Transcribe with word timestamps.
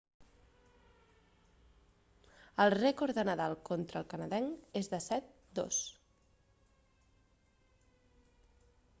el 2.63 2.71
rècord 2.75 3.19
de 3.19 3.25
nadal 3.29 3.55
conta 3.69 3.99
el 4.01 4.07
canadenc 4.13 4.79
és 4.81 4.89
de 4.93 5.01
7-2 5.09 5.83